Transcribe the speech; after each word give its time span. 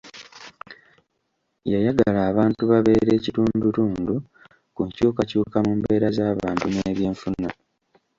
Yayagala 1.71 2.19
abantu 2.31 2.61
babeere 2.71 3.13
kitundutundu 3.23 4.13
ku 4.73 4.81
nkyukakyuka 4.87 5.57
mu 5.65 5.71
mbeera 5.77 6.07
z'abantu 6.17 6.65
n'eby'enfuna. 6.69 7.49